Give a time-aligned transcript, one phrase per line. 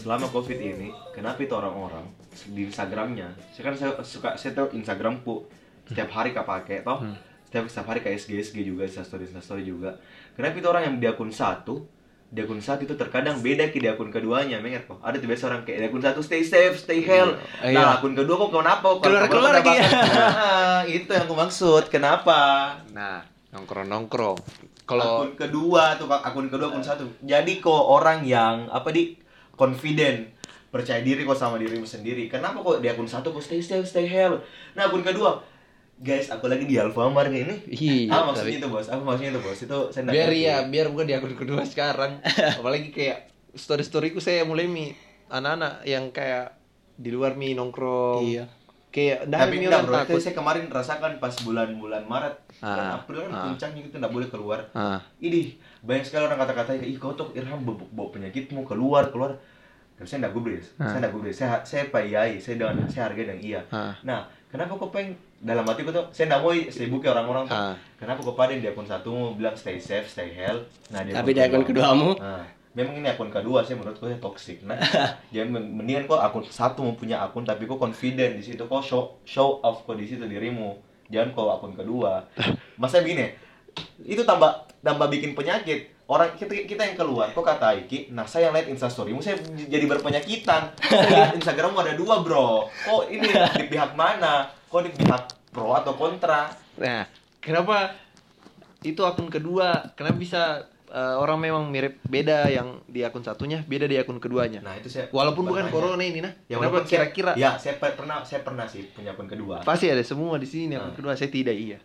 [0.00, 2.02] selama covid ini kenapa itu orang-orang
[2.46, 3.28] di Instagramnya?
[3.50, 5.44] Saya kan saya suka saya tahu Instagramku
[5.84, 7.04] setiap hari kak pakai toh
[7.44, 10.00] setiap setiap hari kayak SG SG juga story story juga.
[10.32, 11.84] Kenapa itu orang yang di akun satu
[12.26, 15.42] di akun satu itu terkadang beda ki di akun keduanya mengerti kok ada tuh biasa
[15.44, 17.74] orang kayak di akun satu stay safe stay health Iya.
[17.74, 19.82] nah akun kedua kok kenapa kok Keluar-keluar Kalau- kalau lagi.
[19.82, 21.82] bahas- Nah, itu yang aku maksud.
[21.90, 22.38] Kenapa?
[22.90, 24.38] Nah, nongkrong-nongkrong.
[24.84, 27.02] Kalau akun kedua tuh akun kedua akun satu.
[27.20, 29.18] Jadi kok orang yang apa di
[29.54, 30.30] confident
[30.70, 32.30] percaya diri kok sama dirimu sendiri.
[32.30, 34.42] Kenapa kok di akun satu kok stay safe stay health
[34.78, 35.42] nah akun kedua
[36.00, 37.56] guys aku lagi di Alfamart ini.
[37.68, 38.88] Iya, ah maksudnya itu bos.
[38.88, 39.58] Apa maksudnya itu bos.
[39.60, 42.24] Itu saya biar ya, biar bukan di akun kedua sekarang.
[42.58, 44.96] Apalagi kayak story-storyku saya mulai mi
[45.28, 46.56] anak-anak yang kayak
[46.96, 48.24] di luar mi nongkrong.
[48.24, 48.44] Iya.
[48.90, 50.10] Kayak dah tapi enggak orang bro takut.
[50.10, 53.44] itu saya kemarin rasakan pas bulan-bulan Maret Ah, kan April kan ah.
[53.46, 55.40] puncaknya itu nggak boleh keluar Ah, Ini
[55.80, 59.38] banyak sekali orang kata-kata ih kau tuh Irham bawa, bawa penyakitmu keluar keluar.
[59.94, 60.88] Tapi saya nggak gubris, Ah.
[60.88, 61.34] saya nggak gubris.
[61.34, 63.60] Saya saya payai, saya dengan saya hargai dengan iya.
[63.68, 67.54] ah, Nah, kenapa kau pengen dalam hatiku tuh saya nggak mau sibuk ya orang-orang tuh.
[67.54, 67.76] ah.
[67.94, 70.66] Kenapa kau pada di akun satu bilang stay safe, stay health.
[70.88, 72.16] Nah, Tapi di akun keduamu?
[72.16, 74.62] Nah, memang ini akun kedua sih menurutku ya toxic.
[74.62, 74.78] Nah,
[75.34, 79.18] men- mendingan kok akun satu mau punya akun tapi kok confident di situ kok show
[79.26, 80.78] show off kok di situ dirimu.
[81.10, 82.22] Jangan kok akun kedua.
[82.80, 83.34] Masa begini,
[84.06, 85.98] itu tambah tambah bikin penyakit.
[86.10, 89.86] Orang kita, kita yang keluar, kok kata Iki, nah saya yang lihat instastorymu, saya jadi
[89.86, 90.74] berpenyakitan.
[90.82, 92.66] Saya lihat Instagrammu ada dua bro.
[92.66, 94.50] Kok ini di pihak mana?
[94.66, 96.50] Kok di pihak pro atau kontra?
[96.82, 97.06] Nah,
[97.38, 97.94] kenapa
[98.82, 99.94] itu akun kedua?
[99.94, 100.42] Kenapa bisa
[100.90, 104.58] eh, orang memang mirip beda yang di akun satunya, beda di akun keduanya?
[104.58, 105.74] Nah itu saya Walaupun bukan bertanya.
[105.86, 106.32] corona ini nah.
[106.44, 107.32] Ya kenapa kira-kira?
[107.34, 109.62] Ya saya pe- pernah saya pernah sih punya akun kedua.
[109.62, 110.94] Pasti ada semua di sini akun Ah.
[110.94, 111.12] kedua.
[111.14, 111.78] Saya tidak iya.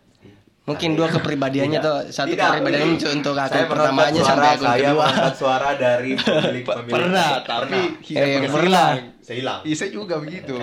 [0.66, 1.86] Mungkin dua kepribadiannya Tidak.
[1.86, 3.06] tuh satu Tidak, kepribadian ini.
[3.14, 5.06] untuk Saya akun pertamanya sampai akun saya kedua.
[5.32, 6.90] suara dari pemilik pemilik.
[6.90, 7.78] Pernah, tapi
[8.10, 8.88] Eh, yang pernah.
[9.22, 9.60] saya hilang.
[9.62, 10.58] Iya, saya juga begitu.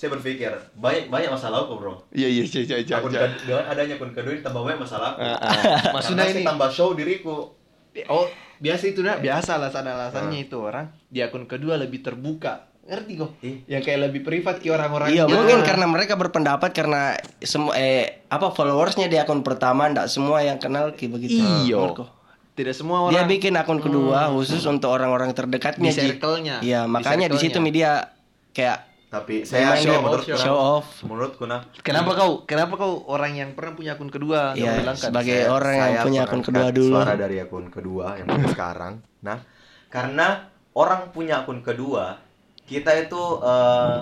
[0.00, 0.48] Saya berpikir
[0.80, 1.92] banyak banyak masalah kok bro.
[2.08, 2.94] Iya, iya, iya, iya, iya.
[2.96, 3.28] Akun iya.
[3.28, 5.12] kedua, dengan adanya akun kedua ini tambah banyak masalah.
[5.20, 5.52] Ah, ah.
[5.92, 7.36] Maksudnya Karena ini saya tambah show diriku.
[8.08, 8.24] Oh,
[8.64, 12.72] biasa itu nah, biasa alasan-alasannya itu orang di akun kedua lebih terbuka.
[12.88, 13.30] Ngerti kok?
[13.44, 13.60] Ih.
[13.68, 15.12] Yang kayak lebih privat ke orang-orang.
[15.12, 20.08] Iya, yang- mungkin karena mereka berpendapat karena semua eh apa followersnya di akun pertama ndak
[20.08, 21.44] semua yang kenal kayak begitu.
[21.68, 21.92] Iyo.
[22.56, 25.92] Tidak semua Dia orang bikin akun kedua khusus untuk orang-orang terdekatnya.
[25.92, 26.64] di circle-nya.
[26.64, 28.16] Iya, makanya di situ media
[28.56, 30.86] kayak Tapi saya show, dia menurut show off.
[31.02, 31.66] Menurutku nah.
[31.82, 32.46] Kenapa kau?
[32.46, 35.10] Kenapa kau orang yang pernah punya akun kedua Iya, yang bilangkan?
[35.10, 36.94] sebagai Saya- orang yang saya punya akun kedua dulu.
[36.94, 38.94] Suara dari akun kedua yang sekarang.
[39.20, 39.38] Nah,
[39.88, 42.22] karena orang punya akun kedua,
[42.62, 43.98] kita itu eh,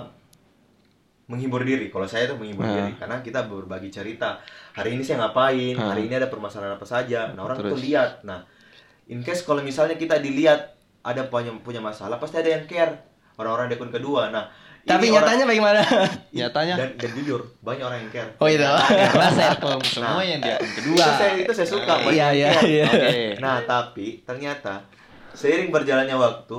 [1.25, 1.89] menghibur diri.
[1.89, 2.73] Kalau saya itu menghibur Ah.
[2.75, 4.37] diri karena kita berbagi cerita.
[4.71, 5.73] Hari ini saya ngapain?
[5.73, 5.89] Ah.
[5.89, 7.33] Hari ini ada permasalahan apa saja.
[7.33, 7.81] Nah, orang tuh Terus?
[7.83, 8.11] lihat.
[8.21, 8.45] Nah,
[9.07, 12.93] in case kalau misalnya kita dilihat ada punya punya masalah, pasti ada yang care.
[13.37, 14.29] Orang-orang di akun kedua.
[14.29, 14.51] Nah,
[14.87, 15.81] tapi ini orang- nyatanya bagaimana?
[16.31, 16.75] Nyatanya?
[16.79, 18.31] dan, dan jujur banyak orang yang care.
[18.37, 18.79] Oh iya.
[19.13, 21.03] Karena circle semua yang di akun kedua.
[21.03, 21.93] Itu saya, itu saya suka.
[21.99, 22.87] banyak Iya, iya, iya.
[22.87, 23.19] Oke.
[23.37, 24.85] Nah, tapi ternyata
[25.31, 26.57] seiring berjalannya waktu,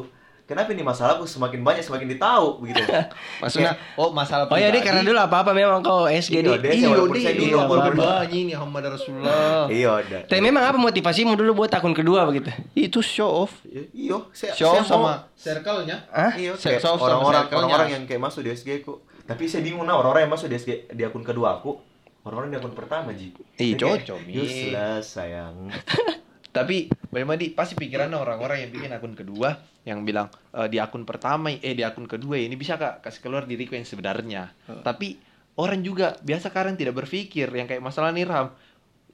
[0.51, 2.83] kenapa ini masalahku semakin banyak semakin ditahu begitu.
[3.43, 4.75] Maksudnya, oh masalah Oh ya, pribadi.
[4.75, 8.31] dia karena dulu apa-apa memang kau SG Iya, Iya, walaupun dia saya dulu iya, banyak
[8.35, 9.71] ini Muhammad Rasulullah.
[9.71, 10.19] Iya, ada.
[10.27, 12.51] Tapi memang apa motivasimu dulu buat akun kedua begitu?
[12.75, 13.63] Itu show off.
[13.95, 16.11] Iya, saya, Show off sama circle-nya.
[16.11, 16.35] Hah?
[16.35, 18.99] Iya, Saya kayak show off sama orang-orang orang-orang yang kayak masuk di SG ku.
[19.23, 21.79] Tapi saya bingung nah orang-orang yang masuk di SG di akun kedua aku,
[22.27, 23.31] orang-orang di akun pertama ji.
[23.55, 24.19] Kayak, cocok.
[24.27, 25.71] Useless sayang.
[26.51, 26.77] Tapi
[27.11, 31.49] memang di pasti pikirannya orang-orang yang bikin akun kedua yang bilang "Eh, di akun pertama
[31.49, 34.51] eh di akun kedua ini bisa kak kasih keluar diriku yang sebenarnya.
[34.83, 35.15] Tapi
[35.57, 38.51] orang juga biasa kadang tidak berpikir yang kayak masalah Nirham.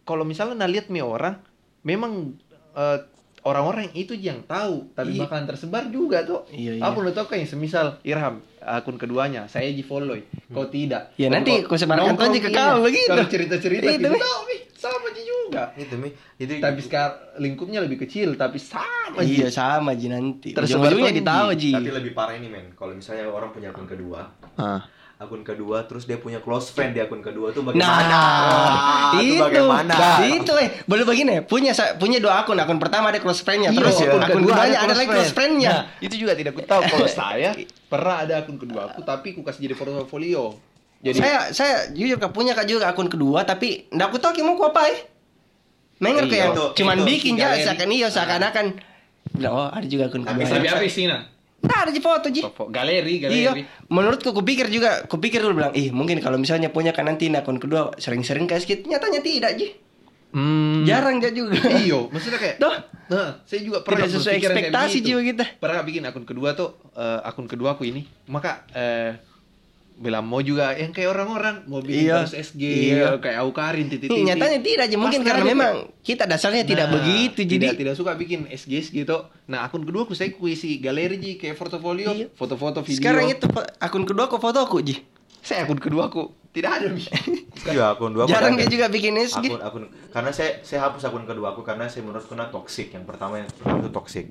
[0.03, 1.37] Kalau misalnya nah lihat nih orang
[1.83, 2.35] memang
[2.73, 2.99] eh,
[3.43, 5.23] orang-orang itu yang tahu tapi Iya.
[5.23, 6.51] bakalan tersebar juga tuh.
[6.51, 6.83] Iya, iya.
[6.83, 10.19] Apa lu tahu kan yang semisal Irham akun keduanya saya di follow
[10.51, 11.15] kau tidak.
[11.15, 13.07] Ya, Tapi nanti kau sebarkan aja ke kau, begitu.
[13.07, 14.19] Kalau cerita-cerita Itu, kita Mi.
[14.19, 15.63] tahu Mi, sama aja juga.
[15.75, 16.13] itu mi.
[16.37, 19.51] Itu Tapi sekarang lingkupnya lebih kecil tapi sama Iya Ji.
[19.51, 20.53] sama Ji nanti.
[20.53, 21.73] Tersebar Ujung-ujungnya tuh, ditahu Ji.
[21.73, 22.71] Tapi lebih parah ini men.
[22.73, 24.85] Kalau misalnya orang punya akun kedua, Ah.
[25.17, 28.21] akun kedua terus dia punya close friend di akun kedua tuh Nah, bagaimana?
[29.17, 29.95] itu, Tuh bagaimana?
[29.97, 33.81] Nah, itu eh boleh begini, punya punya dua akun, akun pertama ada close friend-nya, Iya,
[33.81, 35.71] terus akun akun, keduanya ada lagi close friend-nya.
[35.71, 37.57] Nah, itu juga tidak ku tahu kalau saya
[37.89, 40.53] pernah ada akun kedua aku tapi ku kasih jadi portofolio.
[41.07, 44.59] Jadi saya saya jujur kak punya kak juga akun kedua tapi ndak aku tahu mau
[44.65, 44.99] apa eh.
[45.97, 47.63] Mengerti Iya, yang itu- cuman itu bikin galeri.
[47.63, 48.67] seakan iya seakan-akan
[49.33, 50.51] bilang oh ada juga akun Tapi kedua.
[50.51, 51.19] saya- apa isinya?
[51.59, 52.45] Nah, ada di foto Ji.
[52.69, 53.51] Galeri, Iya,
[53.89, 57.91] menurutku kupikir juga, kupikir dulu bilang, ih mungkin kalau misalnya punya kan nanti akun kedua
[57.97, 59.67] sering-sering kayak sedikit, nyatanya tidak Ji.
[60.31, 60.85] Hmm.
[60.85, 61.57] Jarang dia juga.
[61.81, 62.77] Iyo, maksudnya kayak Toh,
[63.07, 65.45] Nah, saya juga pernah tidak sesuai kayak ekspektasi juga kita.
[65.57, 69.17] Pernah bikin akun kedua tuh, eh, akun kedua aku ini, maka eh
[69.97, 72.21] bilang mau juga yang kayak orang-orang mau bikin Iya.
[72.23, 72.63] terus SG
[72.93, 73.17] Iya.
[73.17, 77.73] kayak Aukarin titik Nih, nyatanya tidak aja mungkin karena memang kita dasarnya tidak begitu jadi
[77.73, 79.17] tidak, tidak suka bikin SG gitu.
[79.47, 82.29] Nah akun kedua aku saya kuisi galeri ji kayak portofolio, Iya.
[82.31, 83.01] foto-foto video.
[83.01, 83.49] sekarang itu
[83.79, 85.01] akun kedua kok foto aku Ji.
[85.41, 87.01] saya akun kedua aku tidak ada Mi.
[87.67, 89.49] Iya, akun dua aku Jarang dia juga bikin SG.
[89.49, 93.03] akun akun karena saya saya hapus akun kedua aku karena saya menurutku na toxic yang
[93.03, 94.29] pertama yang itu toxic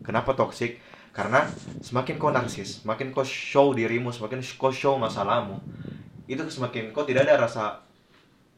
[0.00, 0.80] kenapa toxic
[1.16, 1.48] karena
[1.80, 5.56] semakin kau narsis semakin kau show dirimu semakin kau show masalahmu
[6.26, 7.80] itu semakin kau tidak ada rasa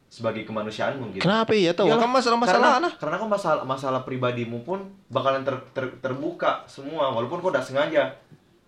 [0.05, 1.85] sebagai kemanusiaanmu gitu Kenapa ya tahu?
[1.85, 7.07] Iyalah, Kan masalah-masalah karena, karena kau masalah masalah pribadimu pun bakalan ter, ter- terbuka semua
[7.09, 8.09] walaupun kau udah sengaja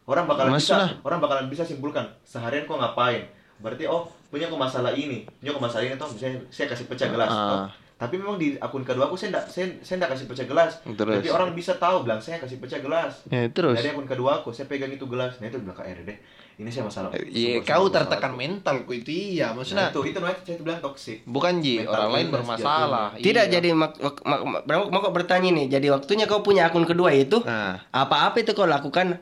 [0.05, 0.88] orang bakalan Masalah.
[0.88, 3.25] bisa orang bakalan bisa simpulkan seharian kau ngapain
[3.57, 7.09] berarti oh punya kau masalah ini punya kau masalah ini toh misalnya saya kasih pecah
[7.09, 7.41] gelas Ah.
[7.49, 7.61] toh.
[8.01, 11.15] Tapi memang di akun kedua aku saya enggak saya saya enggak kasih pecah gelas Terus?
[11.15, 13.77] jadi orang bisa tahu bilang saya kasih pecah gelas Ya, terus.
[13.77, 16.09] dari akun kedua aku saya pegang itu gelas nah itu bilang kak RD
[16.57, 18.42] ini saya masalah Iya, sumber- kau tertekan masalahku.
[18.44, 22.09] mentalku itu iya, nah, maksudnya itu itu namanya saya bilang toxic bukan Ji, Mental orang
[22.12, 23.07] lain bermasalah.
[23.15, 23.53] Tidak Iya.
[23.56, 25.68] jadi mak, mak, mak, mak- mau, mau kok bertanya nih.
[25.71, 29.18] Jadi waktunya kau punya akun kedua itu Nah, apa-apa itu kau lakukan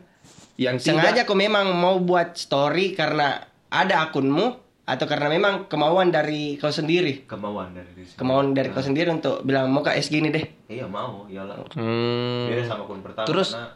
[0.58, 3.40] yang sengaja tidak kau memang mau buat story karena
[3.70, 7.24] ada akunmu atau karena memang kemauan dari kau sendiri.
[7.24, 8.18] kemauan dari diri sendiri.
[8.18, 10.45] Kemauan dari kau Nah, sendiri untuk bilang mau kak SG ini deh.
[10.68, 12.50] iya mau iyalah Hmm.
[12.50, 13.69] beda sama akun pertama Terus- karena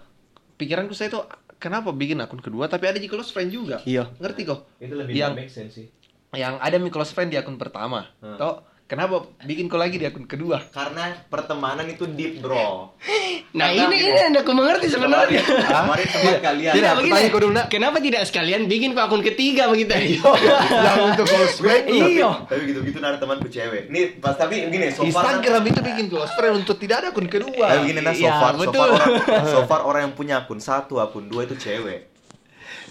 [0.55, 1.23] pikiranku saya tuh
[1.55, 3.77] kenapa bikin akun kedua tapi ada di close friend juga.
[3.83, 4.09] Iya.
[4.15, 4.59] Ngerti kok?
[4.79, 5.87] itu lebih Yang- make sense sih
[6.33, 8.09] Yang ada mi close friend di akun pertama.
[8.17, 8.35] Hmm.
[8.35, 10.61] Toh, kenapa bikin kau lagi di akun kedua?
[10.69, 12.93] karena pertemanan itu deep bro
[13.53, 15.41] Nah Karena ini gini, ini yang aku mengerti sebenarnya.
[15.45, 17.65] kemarin teman kalian Tidak, begini, kau dulu, Nak.
[17.69, 19.93] Kenapa tidak sekalian bikin ke akun ketiga begitu?
[20.85, 21.85] yang untuk close friend.
[21.85, 22.49] Iya.
[22.49, 26.05] tapi gitu gitu ada temanku cewek nih pas tapi gini so far Instagram itu bikin
[26.09, 27.65] close friend untuk tidak ada akun kedua.
[27.67, 28.89] tapi gini nah so Iya, far so betul.
[28.89, 32.12] far orang so far orang yang punya akun satu akun dua itu cewek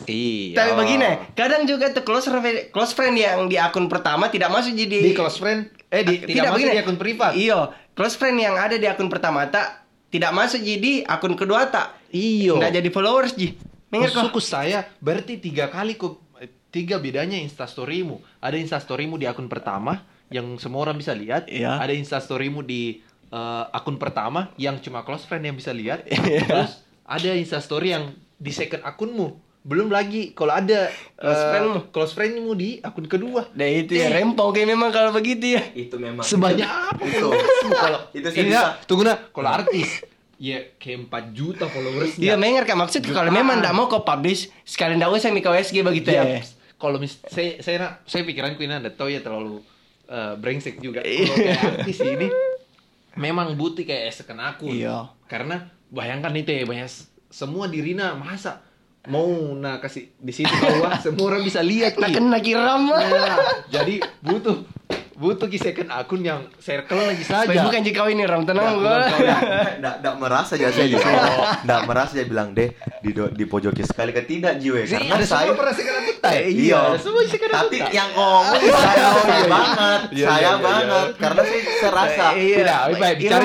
[0.07, 0.57] Iya.
[0.59, 4.75] Tapi begini, kadang juga tuh close friend, close friend yang di akun pertama tidak masuk
[4.75, 6.75] jadi di close friend eh di, tidak, masuk begini.
[6.75, 7.33] di akun privat.
[7.37, 7.61] Iya,
[7.93, 11.97] close friend yang ada di akun pertama tak tidak masuk jadi akun kedua tak.
[12.13, 12.61] Iyo.
[12.61, 13.57] Tidak jadi followers ji.
[13.93, 16.21] Suku saya berarti tiga kali kok
[16.73, 18.21] tiga bedanya instastorymu.
[18.41, 21.49] Ada instastorymu di akun pertama yang semua orang bisa lihat.
[21.49, 21.77] Iya.
[21.77, 26.09] Ada instastorymu di eh, akun pertama yang cuma close friend yang bisa lihat.
[26.09, 26.49] Iya.
[26.49, 26.73] Terus
[27.05, 29.52] ada instastory yang di second akunmu.
[29.63, 31.79] Belum lagi kalau ada Close eh, friendmu.
[31.89, 33.47] close friendmu di akun kedua.
[33.53, 35.63] Nah itu ya rempong kayak memang kalau begitu ya.
[35.73, 37.27] itu memang Sebanyak itu, apa itu
[37.71, 40.03] kalau itu nak, tunggu nak kalau artis
[40.37, 44.51] ya kayak 4 juta followersnya Iya menger kak maksud kalau memang tidak mau kau publish
[44.63, 46.43] sekalian tidak usah mikau SG begitu Iya, ya.
[46.75, 49.63] kalau mis saya saya nak- saya pikiranku ini anda tahu ya terlalu
[50.05, 50.99] eh, brengsek juga.
[51.01, 51.23] Iya.
[51.25, 52.27] Kalau kayak artis ini
[53.15, 54.73] memang butuh kayak second akun.
[54.73, 55.07] Iya.
[55.25, 56.91] Karena bayangkan itu ya banyak
[57.29, 58.59] semua dirina masa
[59.11, 62.15] mau nah kasih di situ bawah semua orang bisa lihat Nak Ki.
[62.23, 64.63] kena kiram Nah, jadi butuh
[65.23, 67.63] butuh ki second akun yang circle lagi saja.
[67.63, 69.39] Bukan jika kau ini ram tenang ya.
[69.81, 70.99] Nggak, nggak merasa aja saya.
[71.67, 75.55] Nggak merasa dia bilang deh di di pojoki sekali ke tidak jiwe karena ada saya
[75.55, 76.33] semua pernah second akun tak?
[76.43, 76.83] Iya.
[76.99, 82.25] akun tapi yang ngomong saya saya banget Iya, saya iya, iya, banget karena saya serasa
[82.35, 82.57] Iya.
[82.59, 83.45] Tidak, baik bicara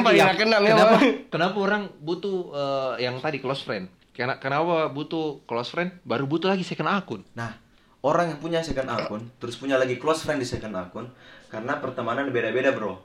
[0.65, 0.97] kenapa,
[1.29, 3.96] kenapa orang butuh eh, yang tadi close friend?
[4.17, 5.93] Karena kenapa butuh close friend?
[6.01, 7.21] Baru butuh lagi second akun.
[7.37, 7.53] Nah,
[8.01, 11.05] orang yang punya second akun, terus punya lagi close friend di second akun,
[11.53, 12.97] karena pertemanan beda-beda, bro.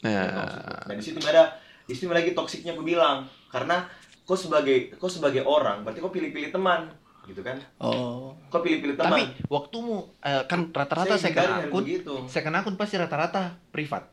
[0.00, 3.84] Nah, Nah, di situ ada, di situ lagi toksiknya aku bilang, karena
[4.24, 6.88] kau sebagai kau sebagai orang, berarti kau pilih-pilih teman,
[7.28, 7.60] gitu kan?
[7.76, 8.32] Oh.
[8.48, 9.52] Kau pilih-pilih tapi teman.
[9.52, 12.14] waktumu eh, kan rata-rata Saya second akun, begitu.
[12.32, 14.08] second akun pasti rata-rata privat.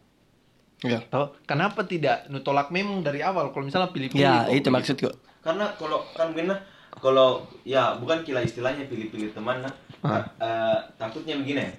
[0.83, 1.07] Iya.
[1.07, 1.47] Tahu?
[1.47, 3.55] Kenapa tidak nutolak memang dari awal?
[3.55, 4.19] Kalau misalnya pilih-pilih.
[4.21, 5.07] Ya, itu maksudku.
[5.45, 6.59] Karena kalau kan begini nah,
[6.97, 9.71] kalau ya bukan kila istilahnya pilih-pilih teman, nah,
[10.41, 11.69] eh, takutnya begini,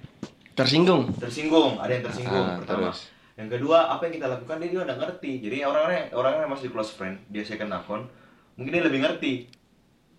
[0.55, 1.11] Tersinggung.
[1.19, 2.87] tersinggung, ada yang tersinggung Ah, pertama.
[2.89, 3.11] terus.
[3.35, 5.31] Yang kedua, apa yang kita lakukan dia juga udah ngerti.
[5.43, 8.07] Jadi orang-orang orang-orang yang masih close friend, dia second akun,
[8.55, 9.33] mungkin dia lebih ngerti.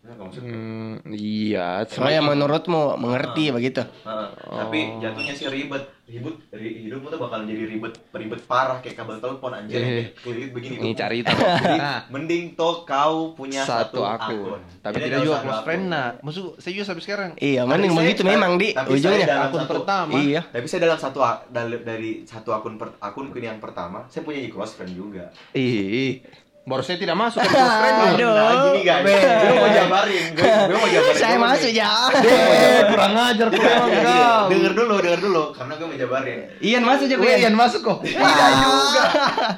[0.08, 0.48] Ya, nggak maksudku.
[0.48, 1.68] Hmm, iya.
[1.84, 3.84] Soalnya menurutmu mengerti begitu.
[3.84, 8.96] Heeh, Tapi jatuhnya sih ribet, ribut, ri- hidupmu tuh bakalan jadi ribet, ribet parah kayak
[8.96, 10.16] kabel telepon anjir, Eh.
[10.16, 10.80] kelilit begini.
[10.80, 11.44] Ini cari tahu.
[11.76, 14.60] Nah, mending toh kau punya satu satu, akun.
[14.80, 15.84] Tapi Jadi tidak juga close friend.
[15.84, 15.92] akun.
[15.92, 17.30] Nah, maksud saya juga sampai sekarang.
[17.36, 19.26] Iya, mending saya- begitu memang di tapi saya ujungnya.
[19.28, 20.12] dalam Akun satu- pertama.
[20.16, 20.40] Iya.
[20.48, 24.72] Tapi saya dalam satu dari, dari satu akun per, akun yang pertama, saya punya close
[24.72, 25.28] friend juga.
[25.52, 26.24] Ih,
[26.68, 27.96] Baru saya tidak masuk ke close friend.
[27.96, 28.10] nih.
[28.12, 28.28] Aduh.
[28.30, 29.14] Nah, gini guys, Be.
[29.16, 31.16] gue mau jabarin, gue gue mau jabarin.
[31.16, 31.90] Saya masuk ya.
[32.12, 34.42] Eh, kurang ajar kau emang Iya, kau.
[34.46, 36.38] Denger dulu, denger dulu, karena gue mau jabarin.
[36.60, 37.54] Ian masuk aja Weh, Ian.
[37.54, 37.98] masuk kok.
[38.04, 39.02] Tidak juga.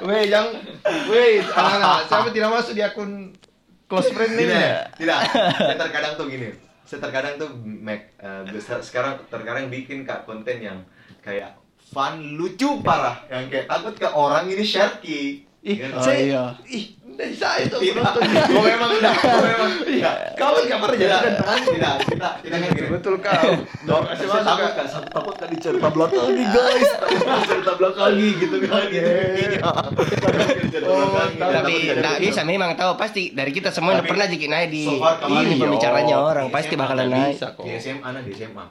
[0.01, 0.47] Weh, yang
[1.05, 3.11] weh, anak-anak, siapa tidak masuk di akun
[3.85, 4.47] close friend ini?
[4.47, 5.19] Tidak, tidak.
[5.53, 6.47] Saya terkadang tuh gini.
[6.81, 10.79] Saya terkadang tuh make eh, besar- sekarang terkadang bikin kak konten yang
[11.19, 15.43] kayak fun, lucu parah, yang kayak takut ke orang ini share ki.
[15.61, 15.77] Ih?
[15.87, 16.43] Oh, saya, iya.
[16.65, 18.21] ih, tuh Tidak, penonton.
[18.25, 20.15] gue memang tidak, gue memang tidak.
[20.33, 21.33] Kawan kamar aja Tidak, kan?
[21.61, 22.87] tidak, tidak, tidak kan gini.
[22.89, 23.49] Betul kau.
[23.85, 28.81] Dok, saya takut kan, saya takut kan dicerita belakangi guys, Takut cerita belakangi gitu kan,
[28.89, 29.57] gitu.
[30.81, 34.67] Oh, tapi- nggak cerita bisa memang tahu pasti dari kita semua udah pernah jadi naik
[34.69, 37.59] di ini yo, pembicaranya orang pasti bakalan nggak naik.
[37.59, 38.65] di SMA nah di SMA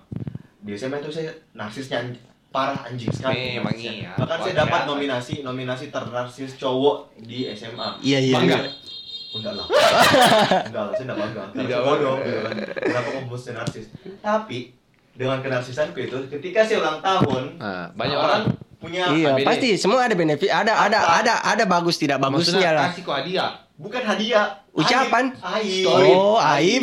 [0.60, 3.92] di SMA itu saya narsisnya parah anjing sekali Memang narsisnya.
[3.96, 4.10] iya.
[4.14, 8.70] bahkan saya dapat nominasi nominasi ternarsis cowok di SMA Iya, iya, bangga iya.
[9.30, 9.66] enggak lah
[10.66, 12.26] enggak lah saya enggak bangga Tidak bodoh bangga.
[12.26, 13.08] gitu kan kenapa
[13.52, 13.86] narsis
[14.18, 14.58] tapi
[15.12, 18.44] dengan kenarsisanku itu ketika saya ulang tahun Nah, banyak orang orang
[18.76, 19.44] punya Iya, ABD.
[19.44, 21.12] pasti semua ada benefit, ada ada Apa?
[21.20, 22.88] ada ada bagus tidak bagusnya Maksudnya lah.
[22.88, 23.50] kasih kok hadiah.
[23.76, 25.24] bukan hadiah Ucapan?
[25.52, 26.10] aib Story.
[26.10, 26.82] Oh, aib.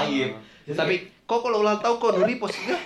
[0.00, 0.30] aib
[0.64, 2.80] Jadi Tapi kok kalau ulang tahun kok nu repost enggak?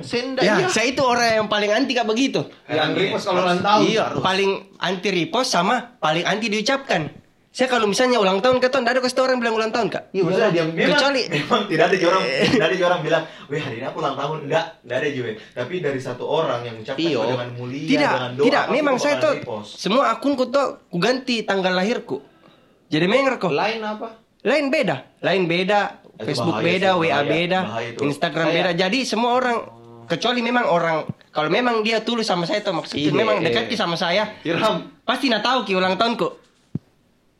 [0.00, 0.68] Senda Ya, ya.
[0.70, 2.40] saya itu orang yang paling anti kayak begitu.
[2.64, 3.82] Yang repost kalau ulang tahun.
[3.84, 4.22] Iya, harus.
[4.22, 7.12] paling anti repost sama paling anti diucapkan.
[7.52, 10.08] Saya kalau misalnya ulang tahun keton, ada kasih orang bilang ulang tahun kak.
[10.10, 12.22] Iya, maksudnya dia Memang, Kecuali- memang tidak ada orang
[12.56, 15.30] tidak ada orang bilang, "Weh, hari ini aku ulang tahun." Enggak, enggak ada juga.
[15.52, 17.20] Tapi dari satu orang yang ucapkan Iyo.
[17.28, 18.44] dengan mulia tidak, dengan doa.
[18.48, 18.64] tidak.
[18.72, 19.34] Memang saya tuh
[19.68, 22.24] semua akunku tuh ku ganti tanggal lahirku.
[22.88, 23.52] Jadi menger kok.
[23.52, 24.08] Lain apa?
[24.42, 27.24] Lain beda, lain beda, Facebook bahaya beda, sih, WA bahaya.
[27.24, 27.90] beda, Bahaya.
[27.98, 28.70] Instagram Kayak- beda.
[28.78, 29.56] Jadi semua orang
[30.04, 30.96] kecuali memang orang
[31.28, 33.12] kalau memang dia tulus sama saya tuh maksudnya Iya.
[33.12, 34.92] memang dekat ki sama saya, Irham.
[35.02, 36.28] pasti nak tahu ki ulang tahunku.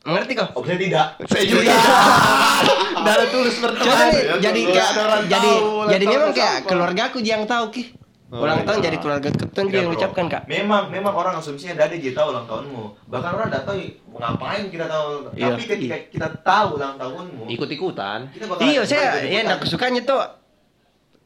[0.02, 0.50] Mengerti kok?
[0.52, 1.06] Oh, saya tidak.
[1.30, 1.70] Saya juga.
[2.98, 3.86] Dalam tulus berteman.
[3.86, 4.90] Jadi ya, jadi kayak
[5.88, 7.82] jadi memang kayak keluarga aku yang tahu ki.
[8.32, 8.84] Oh, Ulang tahun iya.
[8.88, 9.96] jadi keluarga keton Tidak, yang bro.
[10.00, 10.42] ucapkan kak.
[10.48, 12.84] Memang memang orang asumsinya tidak ada dia tahu ulang tahunmu.
[13.06, 13.76] Bahkan orang tidak tahu
[14.14, 15.04] ngapain kita tahu.
[15.36, 15.46] Iya.
[15.52, 18.18] Tapi ketika kita tahu ulang tahunmu, Ikut-ikutan.
[18.32, 20.16] kita bakal Iya saya ya ndak sukanya tuh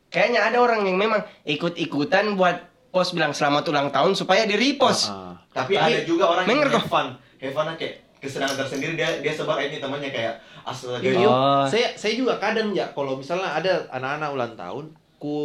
[0.08, 2.56] kayaknya ada orang yang memang ikut-ikutan buat
[2.90, 5.06] post bilang selamat ulang tahun supaya di repost.
[5.06, 7.06] Ah, Tapi, Tapi, ada juga orang yang have fun.
[7.38, 10.34] Have fun kayak kesenangan tersendiri dia dia sebar ini temannya kayak
[10.64, 11.62] astaga Iya, Oh.
[11.68, 14.84] saya saya juga kadang ya kalau misalnya ada anak-anak ulang tahun,
[15.26, 15.37] ku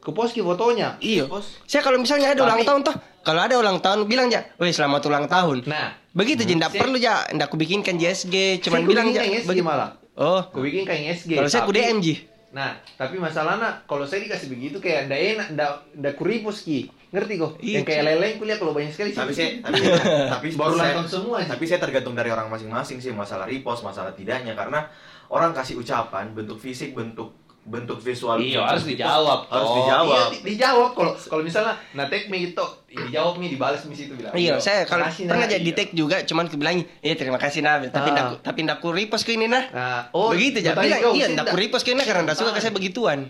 [0.00, 0.96] ku post ki fotonya.
[0.98, 1.28] Iya.
[1.28, 1.60] Bos.
[1.62, 4.70] Saya kalau misalnya ada ulang Tapi- tahun tuh, kalau ada ulang tahun bilang ya, "Weh,
[4.70, 6.48] selamat ulang tahun." Nah, Begitu Hmm.
[6.48, 9.20] je, ndak Saya- perlu ya, ndak ku bikinkan JSG, cuman bilang ya.
[9.20, 9.60] SG begitu.
[9.62, 9.92] malah.
[10.16, 11.36] Oh, Ku bikin kayak SG.
[11.36, 12.14] kalau saya ku tapi- DM ji.
[12.48, 16.88] Nah, tapi masalahnya kalau saya dikasih begitu kayak ndak enak, ndak ndak ku repost ki.
[17.06, 17.52] Ngerti kok?
[17.60, 18.08] Iya, Yang kayak Ki.
[18.08, 19.36] lele kuliah kalau banyak sekali tapi sih.
[19.36, 19.92] saya tapi saya-
[20.32, 24.10] tapi baru saya- nonton semua tapi saya tergantung dari orang masing-masing sih masalah repost masalah
[24.10, 24.88] tidaknya karena
[25.28, 29.50] orang kasih ucapan bentuk fisik bentuk bentuk visual Iya harus dijawab.
[29.50, 33.82] harus dijawab Iya, di- dijawab kalau kalau misalnya nah tag me gitu, dijawab nih dibalas
[33.82, 34.30] di situ bilang.
[34.32, 35.74] Iya, saya kalau pernah jadi Iya.
[35.74, 38.38] tag juga, cuman ku bilang, "Iya, terima kasih nah." Tapi Ah.
[38.38, 39.66] tapi ndak ku repost ke ini nah.
[39.68, 40.72] Nah, oh, begitu ya.
[40.72, 43.26] Bilang, iya, ndak ku repost ke ini karena ndak suka kasih begituan.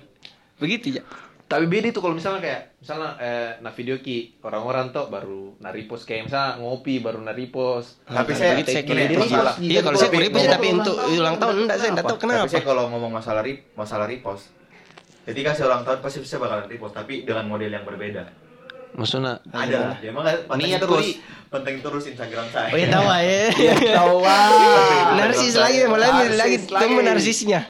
[0.56, 1.02] Begitu ya.
[1.46, 5.70] Tapi beda itu kalau misalnya kayak misalnya eh, nah video ki orang-orang tuh baru na
[5.70, 8.02] repost kayak misalnya ngopi baru na repost.
[8.02, 9.54] Tapi saya- saya gini, masalah- masalah.
[9.56, 12.48] Iya, kalau saya repost ya, tapi untuk ulang tahun enggak saya enggak tahu tapi kenapa.
[12.48, 14.44] saya kalau ngomong masalah rip masalah repost
[15.22, 18.22] ketika saya ulang tahun pasti saya bakalan repost tapi dengan model yang berbeda
[18.92, 21.06] Maksudnya ada lah ya emang penting Niat terus
[21.46, 23.74] penting terus Instagram saya Oh ya tahu ya.
[23.92, 24.16] tahu
[25.14, 26.80] Narsis lagi, Narsis lagi lagi.
[26.80, 27.60] temu narsisnya.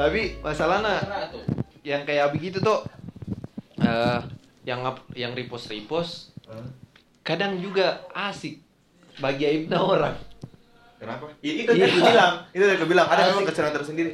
[0.00, 0.96] Tapi masalahnya
[1.82, 2.80] yang kayak begitu tuh
[3.76, 4.18] eh
[4.64, 6.32] yang up- yang repost repost
[7.20, 8.64] kadang juga asik
[9.18, 10.16] bagi aibnya orang.
[10.96, 11.32] kenapa?
[11.40, 14.10] Ya, itu yang aku bilang itu yang aku bilang ada memang kesenangan tersendiri.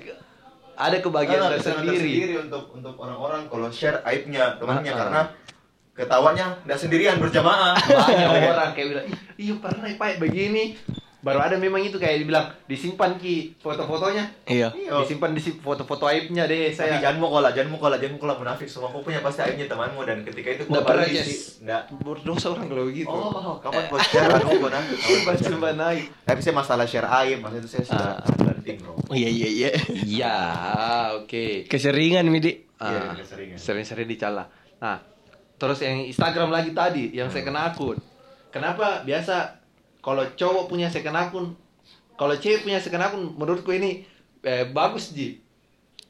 [0.77, 2.35] Ada kebahagiaan Ada kesenangan tersendiri.
[2.41, 5.21] untuk untuk orang-orang kalau share aibnya temannya Ah, karena
[5.95, 7.75] ketawanya nggak sendirian berjamaah.
[7.75, 10.65] Banyak orang kayak bilang, "Ih, iya pernah Pak begini."
[11.27, 14.31] Baru ada memang itu kayak dibilang disimpan ki foto-fotonya.
[14.47, 14.71] Iya.
[14.71, 15.03] Iya.
[15.03, 17.03] Disimpan di foto-foto aibnya deh Tapi saya.
[17.03, 18.65] jangan mau kola, jangan mau kola, jangan mau kola munafik.
[18.65, 21.03] Semua kau punya pasti aibnya temanmu dan ketika itu Nggak pernah.
[21.05, 21.59] Jess.
[21.59, 21.83] Nggak.
[21.99, 23.11] Berdosa orang kalau begitu.
[23.11, 24.31] Oh, kapan kau share?
[24.31, 24.83] Aduh, kau nah.
[25.37, 26.05] Sumpah naik.
[26.23, 28.55] Tapi saya masalah share aib, maksudnya itu saya sudah Ah.
[28.55, 28.95] penting, bro.
[28.95, 29.71] Oh iya iya iya.
[29.91, 30.37] Iya,
[31.19, 31.67] oke.
[31.67, 32.63] Keseringan Midi.
[32.77, 33.57] Iya, Ah, keseringan.
[33.57, 34.47] sering-sering dicela.
[34.77, 35.01] Nah,
[35.57, 37.97] terus yang Instagram lagi tadi, yang second akun.
[38.49, 39.56] Kenapa biasa
[40.07, 41.47] kalau cowok punya second akun
[42.15, 44.07] kalau cewek punya second akun menurutku ini
[44.47, 45.43] eh, bagus ji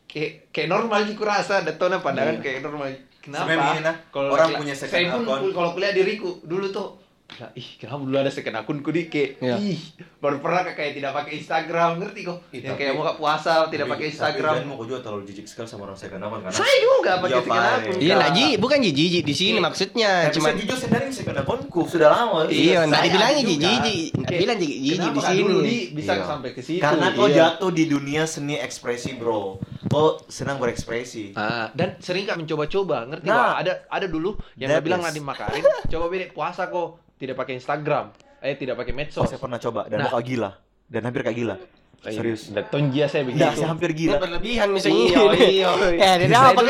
[0.05, 2.45] kayak kayak normal sih kurasa datanya pandangan Iya.
[2.45, 2.93] kayak normal
[3.25, 5.51] kenapa nah, kalau orang punya second saya pun account.
[5.57, 9.59] kalau kuliah diriku dulu tuh Nah, ih kenapa dulu ada second akunku di kayak Iya.
[9.59, 9.77] ih
[10.17, 14.07] baru pernah kayak tidak pakai Instagram ngerti kok yang tapi- kayak mau puasa tidak pakai
[14.09, 17.29] Instagram Tapi mau juga terlalu jijik sekali sama orang second account karena saya juga pakai
[17.29, 20.77] Iya, second akun Iya, Ji, bukan Ji, Ji di sini maksudnya Tapi cuma saya jujur
[20.79, 22.39] sebenarnya second accountku sudah lama.
[22.47, 23.59] Iya, enggak Saya dibilangnya Ji, juga.
[23.61, 23.97] Ji, Ji.
[24.07, 25.61] Enggak Kayak, bilang Ji, Ji kenapa di nggak sini.
[25.61, 26.25] di bisa Iya.
[26.25, 27.37] sampai ke situ Karena kau Iya.
[27.37, 29.59] jatuh di dunia seni ekspresi, bro.
[29.87, 31.33] Kau senang berekspresi.
[31.33, 33.35] Ah, dan sering kak mencoba-coba, ngerti Nah.
[33.35, 33.55] nggak?
[33.57, 35.63] Ada ada dulu yang dia bilang Nadiem Makarim,
[35.93, 39.25] coba beda puasa kok tidak pakai Instagram, eh tidak pakai Oh, medsos.
[39.25, 40.11] saya pernah coba dan Nah.
[40.11, 40.51] mau gila.
[40.87, 41.57] Dan hampir kayak gila.
[41.99, 42.55] Serius.
[42.55, 43.43] Dan tonjia saya begitu.
[43.43, 44.23] Dah, saya hampir gila.
[44.23, 45.03] berlebihan misalnya.
[45.03, 45.71] Iya, iya.
[46.07, 46.61] Eh, dia Saya apa?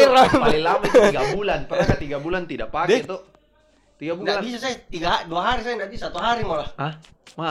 [0.40, 1.58] Paling lama itu tiga bulan.
[1.68, 3.20] Pernah nggak tiga bulan tidak pakai tuh?
[3.96, 4.44] Tiga Enggak bulan.
[4.44, 6.68] bisa saya tiga dua hari saya enggak bisa satu hari malah.
[6.76, 6.92] Hah?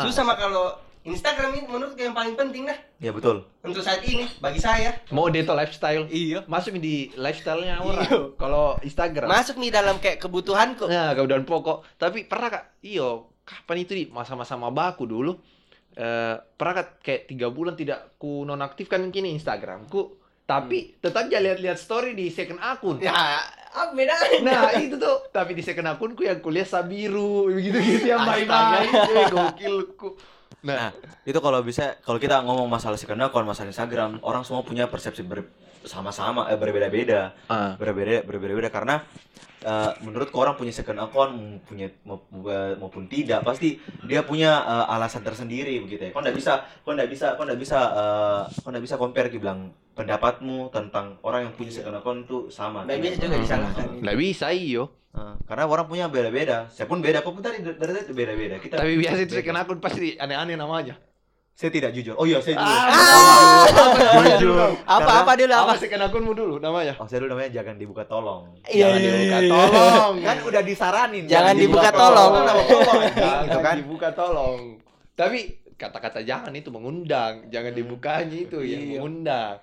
[0.02, 0.74] Susah mah kalau
[1.06, 3.46] Instagram ini menurut yang paling penting dah Ya betul.
[3.62, 4.98] untuk saat ini bagi saya.
[5.14, 6.10] Mau deto lifestyle.
[6.10, 6.42] Iya.
[6.50, 8.10] Masuk di lifestyle-nya orang.
[8.10, 8.20] Iya.
[8.42, 9.30] Kalau Instagram.
[9.30, 10.90] Masuk nih dalam kayak kebutuhanku.
[10.90, 11.86] Nah, kemudian pokok.
[12.02, 15.38] Tapi pernah kak, iyo, kapan itu di masa-masa mabaku dulu,
[15.94, 20.18] eh pernah kak kayak tiga bulan tidak ku nonaktifkan kini Instagramku,
[20.50, 22.98] tapi tetap aja lihat-lihat story di second akun.
[22.98, 23.14] Ya,
[23.76, 24.40] apa bedanya?
[24.42, 30.35] Nah itu tuh, tapi di second akunku yang kuliah Sabiru, begitu-gitu yang eh, gokilku.
[30.62, 34.66] Nah, Nah, itu kalau bisa kalau kita ngomong masalah second account, masalah Instagram, orang semua
[34.66, 35.46] punya persepsi ber-
[35.86, 37.38] sama-sama eh, berbeda-beda.
[37.46, 39.06] ah, Berbeda berbeda-beda karena
[39.66, 42.22] eh, menurutku orang punya second account mau punya mau-
[42.78, 46.12] maupun tidak pasti dia punya eh, alasan tersendiri begitu ya.
[46.14, 46.54] Kau nggak bisa,
[46.86, 51.50] kau nggak bisa, kau nggak bisa, eh, kau nggak bisa compare bilang pendapatmu tentang orang
[51.50, 52.86] yang punya second account itu sama.
[52.86, 53.26] Nggak bisa Tidak.
[53.26, 53.88] juga disalahkan.
[54.06, 54.84] nggak bisa iyo.
[55.16, 56.68] Eh, karena orang punya beda-beda.
[56.70, 58.60] Saya pun beda, kau pun tadi dari tadi itu beda-beda.
[58.60, 61.00] Kita Tapi biasa itu second akun pasti aneh-aneh namanya.
[61.56, 62.20] Saya tidak jujur.
[62.20, 62.68] Oh iya, saya jujur.
[62.68, 63.64] Ah,
[64.36, 64.60] jujur.
[64.84, 65.74] Apa Karena- apa dulu apa?
[65.80, 67.00] Second akunmu dulu namanya?
[67.00, 68.60] Oh, saya dulu namanya jangan dibuka tolong.
[68.68, 69.50] Iya, Jangan iya, dibuka iya.
[69.50, 70.14] tolong.
[70.20, 71.24] Kan udah disaranin.
[71.26, 72.30] Jangan dibuka tolong.
[72.30, 73.76] Kan nama tolong anjing, Jangan gitu kan.
[73.80, 74.60] dibuka tolong.
[75.16, 75.40] Tapi
[75.75, 78.92] kata-kata jangan itu mengundang, jangan dibukanya itu yang Iya.
[79.00, 79.53] mengundang.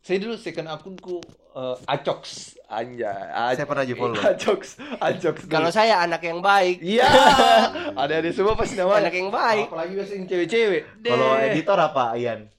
[0.00, 1.20] Saya dulu second akunku
[1.56, 3.56] eh, Acox anjay.
[3.56, 4.20] Saya pernah follow.
[4.20, 5.36] Acox, Acox.
[5.48, 7.08] Kalau saya anak yang baik, Iya.
[8.02, 9.08] Ada ada semua pasti namanya.
[9.08, 9.66] anak yang baik.
[9.72, 10.82] Apalagi biasanya cewek-cewek.
[11.00, 12.52] Kalau editor apa, Ian?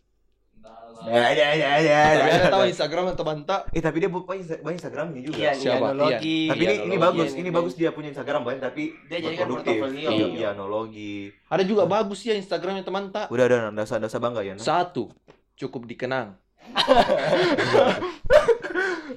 [1.07, 2.01] Ya, ya, ya, ya.
[2.17, 2.35] Tapi ya.
[2.41, 3.57] ada tahu Instagram atau banta?
[3.69, 5.37] Eh, tapi dia banyak Instagramnya juga.
[5.37, 5.93] Iya, Siapa?
[5.93, 6.39] teknologi.
[6.49, 7.55] Tapi ini ini Iya, bagus, iya, ini iya.
[7.55, 9.77] bagus dia punya Instagram banyak tapi Dia jadikan produktif.
[9.77, 10.09] portofolio.
[10.09, 11.29] Iya, iya, analogi.
[11.47, 13.29] Ada juga bagus ya Instagramnya teman tak.
[13.29, 14.57] Udah, udah, udah, usah bangga ya.
[14.57, 15.13] Satu,
[15.55, 16.33] cukup dikenang.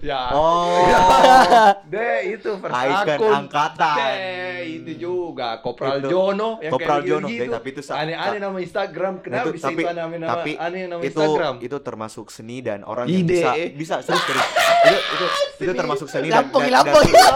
[0.00, 0.20] ya.
[0.30, 0.86] Oh,
[1.92, 3.32] Deh itu first icon akun.
[3.36, 3.96] angkatan.
[3.96, 6.08] Deh, itu juga Kopral Itu.
[6.08, 7.40] Jono yang Kopral kayak Jono, gitu.
[7.40, 9.12] deh, tapi itu sa- aneh-aneh nama Instagram.
[9.18, 11.54] Kenapa Nah, itu- bisa tapi- itu aneh nama tapi aneh nama itu Instagram?
[11.60, 13.34] itu termasuk seni dan orang yang Ide.
[13.34, 15.26] bisa bisa serius serius itu itu
[15.64, 17.04] itu termasuk seni dan Lampung, dan, lampung.
[17.04, 17.34] dan,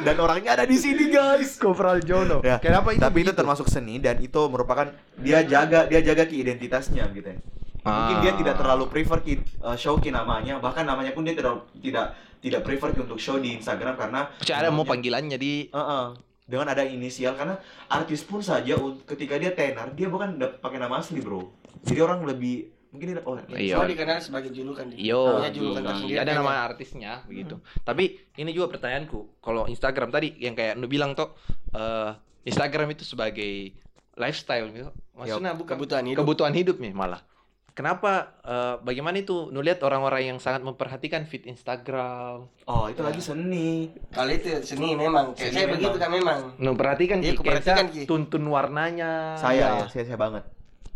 [0.06, 2.40] dan orangnya ada di sini guys Kopral Jono.
[2.40, 3.00] ya Kenapa itu?
[3.00, 3.38] tapi itu begitu?
[3.38, 7.38] termasuk seni dan itu merupakan dia jaga dia jaga ke identitasnya gitu ya
[7.82, 8.36] mungkin dia Ah.
[8.36, 12.60] tidak terlalu prefer ki, uh, show ki namanya bahkan namanya pun dia tidak tidak tidak
[12.60, 16.12] prefer ki untuk show di Instagram karena Cara mau namanya- panggilannya di Uh-uh.
[16.42, 18.74] dengan ada inisial karena artis pun saja
[19.06, 21.46] ketika dia tenar dia bukan pakai nama asli bro
[21.80, 23.78] jadi orang lebih mungkin dia- oh Iya.
[23.78, 24.82] Soalnya dikenal sebagai julukan.
[24.84, 24.98] dia.
[24.98, 26.18] Yo, Punya julukan tersendiri.
[26.18, 26.60] ada nama ya.
[26.66, 27.54] artisnya begitu.
[27.80, 31.30] Tapi ini juga pertanyaanku, kalau Instagram tadi yang kayak Nu bilang tuh
[31.70, 32.10] eh,
[32.42, 33.70] Instagram itu sebagai
[34.16, 34.90] lifestyle gitu.
[35.14, 36.18] Maksudnya bukan kebutuhan hidup.
[36.18, 37.22] kebutuhan hidup nih malah.
[37.72, 42.50] Kenapa eh, bagaimana itu Nu lihat orang-orang yang sangat memperhatikan feed Instagram.
[42.62, 45.32] oh itu lagi seni Kalau itu seni memang.
[45.32, 45.74] Kayak Seni saya memang.
[45.76, 46.38] begitu kan memang.
[46.56, 48.02] Nu perhatikan Iya, Ki, perhatikan, saya Ki.
[48.04, 49.34] tuntun warnanya.
[49.36, 50.44] saya ya saya saya banget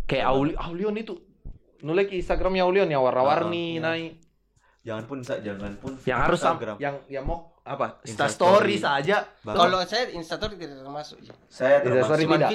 [0.04, 1.14] Kayak Auli, Aulion itu.
[1.80, 3.80] Nu lihat Instagramnya Aulion yang warna-warni Ah, iya.
[3.80, 4.12] naik.
[4.82, 7.96] jangan pun sa- jangan pun Yang harus Instagram yang yang mau apa?
[8.02, 8.84] Insta Insta story story.
[9.00, 9.24] saja.
[9.40, 11.16] Kalau saya instastory tidak termasuk.
[11.46, 12.50] Saya Tidak, termasuk sorry, Cuma tidak.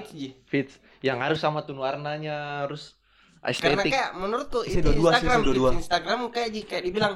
[0.46, 2.99] Fits yang harus sama tone warnanya harus
[3.40, 7.14] Karena kayak menurutku Isi itu dua-dua, Instagram, Instagram kayak Ji, kayak dibilang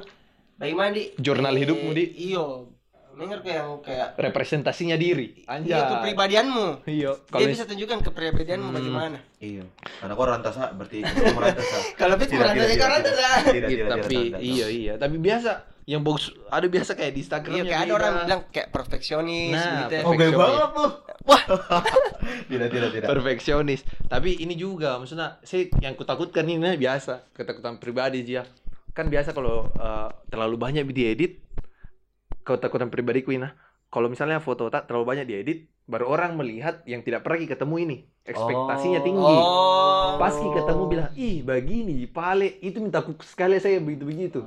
[0.55, 2.05] bagaimana di Jurnal hidupmu, Di.
[2.31, 2.72] Iyo.
[3.13, 6.67] Mengerti yang kayak representasinya diri iya anjay kepribadianmu.
[6.86, 8.76] iya Dia kalau bisa tunjukkan kepribadianmu Hmm.
[8.76, 9.17] bagaimana.
[9.38, 9.63] iya
[9.95, 12.89] karena kau rantasa berarti kau merantasa Kalau merasa tidak, kau
[13.45, 15.52] Iya, tidak, tapi iya iya tapi biasa
[15.84, 19.67] yang bagus ada biasa kayak di Instagram Iya kayak ada orang bilang kayak perfeksionis Nah,
[19.84, 19.93] gitu.
[19.93, 20.02] ya.
[20.02, 20.39] oh gaya Perfeksionis.
[20.39, 20.88] banget lu
[21.23, 21.43] Wah.
[22.49, 28.23] tidak tidak tidak perfeksionis tapi ini juga maksudnya saya yang kutakutkan ini biasa ketakutan pribadi
[28.23, 28.43] dia
[28.91, 31.39] kan biasa kalau eh, terlalu banyak diedit
[32.43, 33.47] ketakutan pribadiku ini
[33.88, 37.97] kalau misalnya foto tak terlalu banyak diedit, baru orang melihat yang tidak pernah ketemu ini.
[38.25, 39.06] Ekspektasinya Oh.
[39.06, 39.36] tinggi.
[39.38, 40.17] Oh.
[40.17, 44.41] Pas Ki ketemu bilang, ih begini, pale, itu minta aku sekali saya begitu-begitu.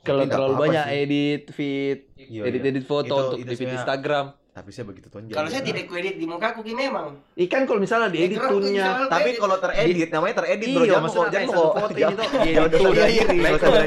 [0.00, 1.00] Kalau Tapi nggak terlalu apa-apa banyak sih.
[1.00, 4.26] edit feed, Iya, edit-edit foto Itu- untuk itu di feed sebenarnya- Instagram.
[4.50, 5.32] Tapi saya begitu tonjol.
[5.32, 7.16] Kalau saya tidak kuedit di muka aku ki memang.
[7.38, 10.76] Ikan kalau misalnya diedit Background tuh tunnya, Tapi kalau teredit namanya teredit bro.
[10.76, 13.38] Iya, Jangan maksudnya kok jangan satu foto ini tuh, iya, bela iya, diri,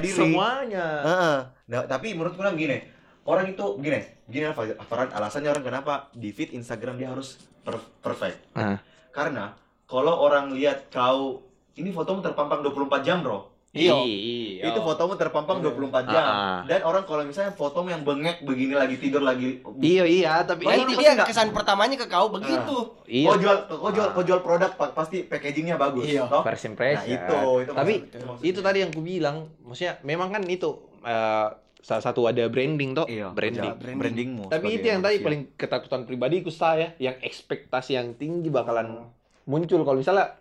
[0.02, 0.86] iya, semuanya.
[1.06, 1.38] Heeh.
[1.68, 2.78] Nah, tapi menurutku bilang gini,
[3.24, 8.52] orang itu gini, gini Alfaran, alasannya orang kenapa di feed Instagram dia harus per- perfect.
[8.52, 8.80] Ah.
[9.10, 9.56] Karena
[9.86, 13.50] kalau orang lihat kau ini fotomu terpampang 24 jam, Bro.
[13.72, 13.90] Iya.
[13.98, 14.70] Iya.
[14.70, 16.22] Itu fotomu terpampang 24 jam.
[16.22, 16.62] Ah.
[16.62, 20.78] Dan orang kalau misalnya fotomu yang bengek begini lagi tidur lagi Iya iya, tapi Wah,
[20.78, 22.94] Itu dia kesan pertamanya ke kau begitu.
[23.04, 23.26] iya.
[23.26, 26.28] Kau jual kau jual kau jual produk pa- pasti packagingnya bagus, Iya.
[26.28, 26.44] toh?
[26.44, 27.18] First Nah, impression.
[27.18, 28.46] itu, itu Tapi maksud- maksudnya.
[28.46, 30.70] itu tadi yang ku bilang, maksudnya memang kan itu
[31.02, 31.48] eh,
[31.84, 33.76] salah satu ada branding toh, Iya, branding.
[33.76, 34.00] branding.
[34.00, 34.44] brandingmu.
[34.48, 39.04] Tapi itu yang tadi paling ketakutan pribadiku saya, yang ekspektasi yang tinggi bakalan
[39.44, 40.40] muncul kalau misalnya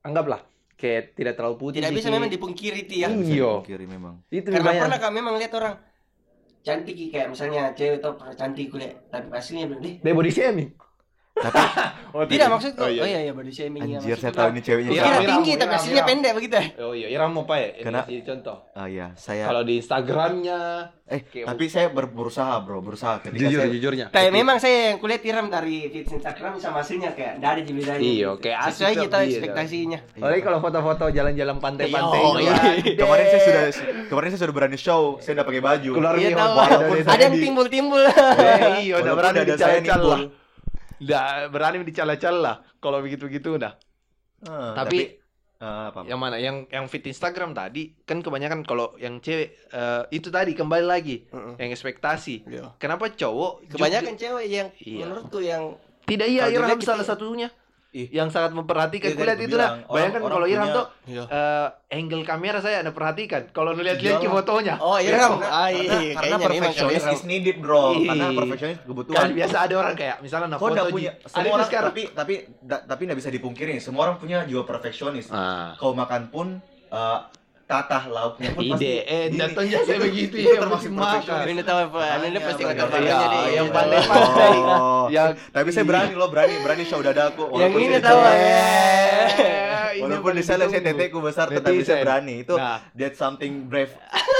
[0.00, 0.38] anggaplah
[0.78, 1.82] kayak tidak terlalu putih.
[1.82, 2.14] Tidak bisa dikit.
[2.14, 3.10] memang dipungkiri itu ya.
[3.10, 3.50] Iya.
[3.58, 4.14] dipungkiri memang.
[4.30, 4.82] Itu Karena banyak.
[4.86, 5.74] pernah kak memang lihat orang
[6.58, 10.70] cantik kayak misalnya cewek tuh cantik kuliah tapi aslinya bilang deh Dia body shaming.
[11.38, 11.60] Tapi
[12.08, 13.04] Oh, tidak maksudku Oh, oh iya.
[13.04, 14.90] iya iya body shaming ya anjir saya tahu ini ceweknya.
[14.90, 16.08] Iya, Kira Iram, tinggi Iram, tapi aslinya Iram.
[16.08, 16.64] pendek begitu ya.
[16.80, 17.68] Oh iya, Iram mau apa ya?
[17.68, 18.56] Ini Kena- kasih contoh.
[18.72, 20.60] Ah iya, saya Kalau di Instagramnya,
[21.04, 24.06] eh tapi saya ber- berusaha, Bro, berusaha ketika jujur saya jujurnya.
[24.08, 28.00] Kayak memang saya yang kulihat Iram dari feed Instagram sama aslinya kayak enggak ada bedanya.
[28.00, 29.28] Iya, kayak asik Sesuai kita iya.
[29.28, 29.98] ekspektasinya.
[30.16, 32.96] Apalagi kalau foto-foto jalan-jalan pantai-pantai Iya, itu iya.
[32.96, 33.62] kemarin saya sudah
[34.08, 35.90] kemarin saya sudah berani show, saya udah pakai baju.
[35.92, 38.02] Keluar Iya nih, Ada yang timbul-timbul.
[38.82, 40.20] Iya, udah berani dada saya nimbul.
[40.98, 43.74] Udah berani dicala-cala kalau begitu-begitu udah.
[44.44, 45.18] Ah, Tapi-
[45.58, 46.06] ah, apa?
[46.06, 46.36] Yang mana?
[46.38, 51.26] Yang yang fit Instagram tadi kan kebanyakan kalau yang cewek eh, itu tadi kembali lagi
[51.26, 51.54] Heeh.
[51.58, 52.34] yang ekspektasi.
[52.46, 52.74] Iya.
[52.78, 55.06] Kenapa cowok Kebanyakan cewek yang Iya.
[55.06, 55.74] menurutku yang
[56.06, 57.10] tidak iya Irham dilihat salah ya.
[57.12, 57.48] satunya
[57.88, 58.04] Ih.
[58.12, 59.08] yang sangat memperhatikan.
[59.08, 59.80] Iya, Kulihat itu lah.
[59.84, 60.86] Bayangkan orang kalau Irham punya- tuh
[61.24, 63.48] eh, angle kamera saya ada perhatikan.
[63.48, 64.34] Kalau lihat-lihat ke Iyalah.
[64.34, 64.74] fotonya.
[64.76, 65.40] Oh, Ya, Iram.
[65.40, 67.96] karena, Ah, iya, karena, karena kalau is needed, bro.
[67.96, 68.08] Iya.
[68.12, 69.16] Karena perfectionist kebutuhan.
[69.16, 71.88] Kan biasa ada orang kayak misalnya nah foto udah punya ada semua orang sekarang.
[71.88, 75.32] tapi tapi da- tapi nggak bisa dipungkiri semua orang punya jiwa perfeksionis.
[75.32, 75.72] Ah.
[75.74, 77.18] Kau makan pun eh,
[77.68, 81.44] tatah lauknya pun Ide, eh, datangnya saya begitu Itu ya, termasuk makan.
[81.44, 82.00] Ini tahu apa?
[82.24, 82.88] Ini pasti nggak makanya.
[82.88, 84.58] fotonya di Iya, yang pandai-pandai.
[84.64, 85.04] Oh.
[85.14, 87.44] Yang Tapi saya berani loh, berani berani show dadaku.
[87.54, 88.64] Yang ini tahu ya.
[89.90, 91.86] Ini Walaupun di sana saya teteku besar tetapi Netizen.
[91.86, 92.34] saya berani.
[92.40, 92.80] Itu Nah.
[92.92, 93.92] that's something brave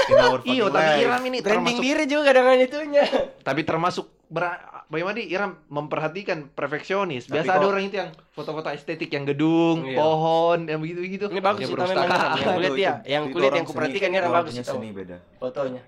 [0.07, 1.03] in our fucking Iyo, tapi life.
[1.03, 3.05] Iram ini Branding termasuk diri juga dengan itunya.
[3.41, 7.25] tapi termasuk ber- bagaimana di Iram memperhatikan perfeksionis.
[7.25, 9.97] Tapi Biasa ada orang itu yang foto-foto estetik yang gedung, Iya.
[9.97, 11.25] pohon, yang begitu-begitu.
[11.27, 13.67] Ini bagus yang sih tapi memang yang kulihat Itu- ya, itu- yang itu orang yang
[13.67, 14.77] kuperhatikan orang bagus tahu.
[14.77, 15.17] seni beda.
[15.35, 15.83] Fotonya.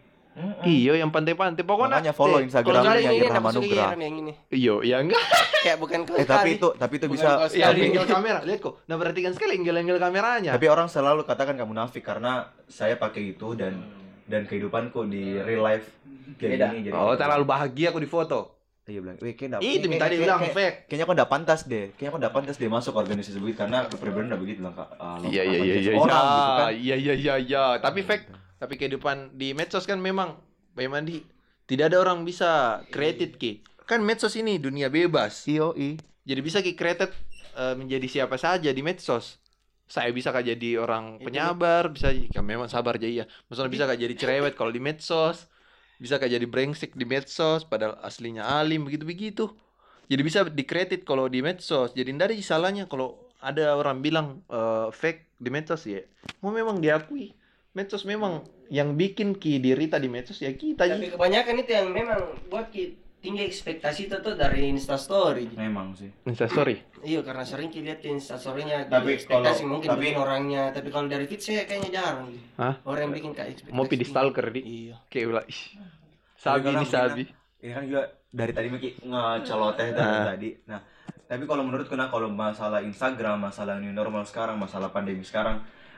[0.64, 1.60] Iya, yang pantai-pantai.
[1.62, 3.52] Pokoknya Makanya follow eh, Instagramnya Irham.
[3.52, 4.34] Iram yang ini.
[4.48, 5.20] Iya, ya enggak.
[5.68, 7.76] Kayak bukan kau Eh tapi itu tapi itu Bukan bisa kau Iya, sekali.
[7.76, 8.40] di angle kamera.
[8.42, 8.74] Lihat kok.
[8.88, 10.52] Nah, perhatikan sekali angle-angle kameranya.
[10.56, 12.32] Tapi orang selalu katakan kamu munafik karena
[12.66, 13.76] saya pakai itu dan
[14.24, 15.84] dan kehidupanku di real life
[16.38, 16.74] Beda.
[16.74, 16.94] jadi.
[16.94, 18.62] oh, terlalu bahagia aku di foto.
[18.82, 20.90] Iya bilang, "Wih, kayaknya Itu minta dia bilang fake.
[20.90, 21.94] Kayaknya kok udah pantas deh.
[21.94, 24.90] Kayaknya kok udah pantas deh masuk organisasi begitu karena kepribadian udah begitu lah Kak.
[24.98, 26.34] Ah, Iya, iya, iya, iya, Orang iya.
[26.34, 26.70] gitu kan.
[26.74, 27.66] Iya, iya, iya, iya.
[27.78, 28.26] Tapi fake.
[28.58, 30.34] Tapi kehidupan di medsos kan memang
[30.74, 31.22] Pak Mandi
[31.70, 33.62] tidak ada orang bisa created ki.
[33.86, 35.46] Kan medsos ini dunia bebas.
[35.46, 36.02] Iyo, i.
[36.26, 37.14] Jadi bisa ki created
[37.54, 39.38] eh, menjadi siapa saja di medsos.
[39.86, 43.26] Saya bisa kah jadi orang penyabar, bisa kan memang sabar aja iya.
[43.52, 45.51] Maksudnya bisa kah jadi cerewet kalau di medsos.
[46.02, 49.54] Bisa kah jadi brengsek di medsos padahal aslinya alim begitu-begitu.
[50.10, 51.94] Jadi bisa di kredit kalau di medsos.
[51.94, 56.02] Jadi ada salahnya kalau ada orang bilang eh, fake di medsos ya.
[56.42, 57.38] Mau memang diakui.
[57.78, 62.20] Medsos memang yang bikin ki dirita di medsos ya kita Tapi kebanyakan itu yang memang
[62.50, 65.46] buat ki- tinggi ekspektasi itu tuh dari Instastory.
[65.54, 66.10] Memang sih.
[66.26, 66.76] Insta story.
[67.02, 71.06] Iya karena sering lihat di Instastory-nya Tapi tapi ekspektasi kalau- mungkin tapi- orangnya, tapi kalau
[71.06, 72.30] dari feed saya kayaknya jarang.
[72.56, 72.78] Hah?
[72.84, 73.74] Orang yang bikin kayak ekspektasi.
[73.74, 74.62] Mau pilih stalker di.
[74.62, 74.96] Iya.
[75.08, 75.46] Kayak ulah.
[76.36, 77.24] Sabi ini kadang sabi.
[77.58, 80.26] Ini kan juga dari tadi Miki ngeceloteh dari Ah.
[80.28, 80.50] tadi.
[80.64, 80.80] Nah,
[81.24, 85.58] tapi kalau menurutku nah kalau masalah Instagram, masalah new normal sekarang, masalah pandemi sekarang,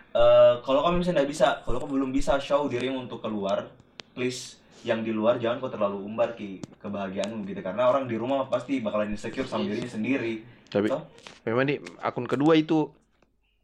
[0.09, 3.67] eh kalau kamu misalnya nggak bisa, kalau kamu belum bisa show dirimu untuk keluar,
[4.11, 8.45] please yang di luar jangan kau terlalu umbar ki kebahagiaanmu gitu karena orang di rumah
[8.45, 10.43] pasti bakalan insecure sama dirinya sendiri.
[10.67, 11.03] Tapi Toh?
[11.43, 12.91] memang nih akun kedua itu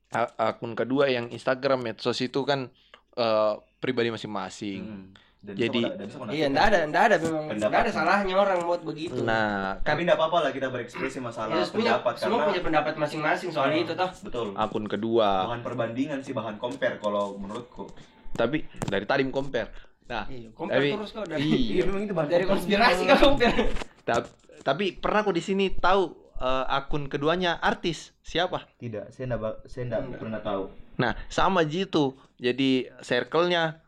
[0.10, 2.72] a- akun kedua yang Instagram medsos itu kan
[3.12, 4.80] eh, pribadi masing-masing.
[4.80, 5.08] Hmm.
[5.40, 9.24] Dan Jadi- bisa Iya, enggak ada, enggak ada memang enggak ada salahnya orang buat begitu.
[9.24, 12.62] Nah, kan Tapi nggak apa-apa lah kita berekspresi masalah Ya, punya, pendapat semua karena punya
[12.62, 13.80] pendapat masing-masing soal Hmm.
[13.82, 14.12] itu toh.
[14.22, 14.48] betul.
[14.54, 15.48] akun kedua.
[15.48, 17.88] Bahan perbandingan sih, bahan compare kalau menurutku.
[18.32, 19.72] Tapi dari tadi compare.
[20.10, 21.86] Nah, Iya, compare tapi terus kau dari iya.
[21.86, 23.70] memang itu bahan dari konspirasi kau compare.
[24.02, 24.26] Ta-
[24.60, 26.02] tapi pernah kok di sini tahu
[26.36, 28.66] eh, akun keduanya artis siapa?
[28.76, 30.64] Tidak, saya enggak saya enggak pernah tahu.
[30.98, 32.18] Nah, sama gitu.
[32.36, 33.86] Jadi circle-nya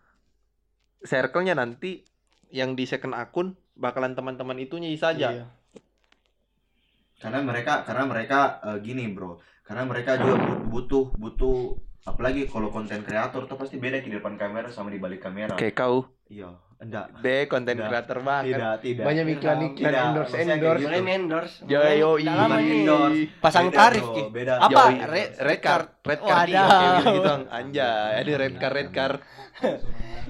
[1.01, 2.05] circle-nya nanti
[2.49, 5.27] yang di second akun bakalan teman-teman itunya saja.
[5.33, 5.45] Iya.
[7.17, 9.41] Karena mereka karena mereka eh, gini, Bro.
[9.65, 11.57] Karena mereka juga bu- butuh butuh
[12.01, 15.53] apalagi kalau konten kreator tuh pasti beda di depan kamera sama di balik kamera.
[15.57, 16.47] Kayak kau, Iya,
[16.79, 17.05] enggak.
[17.19, 18.55] be konten kreator banget.
[18.55, 19.03] Tidak, tidak.
[19.03, 20.79] Banyak iklan-iklan Tidak, endorse endorse.
[20.79, 20.95] gitu.
[21.11, 21.55] Endorse.
[21.61, 22.71] Yo, mulai yo, udah lama i- nih.
[22.79, 23.21] endorse.
[23.37, 24.21] Pasang Beda, tarif, Ki.
[24.31, 24.53] Beda.
[24.57, 24.81] Apa?
[24.87, 24.95] Yoi.
[25.03, 26.55] Red, red card, red card, Wadaw.
[26.55, 27.43] iya, kayak begitu Ang.
[27.51, 29.17] anjay, ada red card, red card.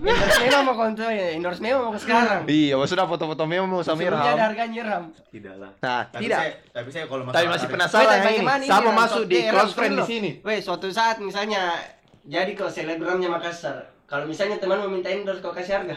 [0.02, 2.42] Endorse memang mau konto ya, endorse memang mau ke sekarang.
[2.44, 4.48] Iya, maksudnya foto-foto memo mau sama Sebelumnya ada Ram.
[4.50, 5.04] harganya Ram.
[5.30, 5.72] Tidak lah.
[5.78, 6.40] Nah, Tapi tidak.
[6.42, 8.66] saya, tapi saya kalau masalah Tapi masih penasaran ini.
[8.66, 10.32] Sama masuk di close friend di sini.
[10.42, 11.78] Weh, suatu saat misalnya
[12.24, 13.91] jadi kok selebgramnya Makassar.
[14.12, 15.96] Kalau misalnya teman mau minta endorse kau kasih harga.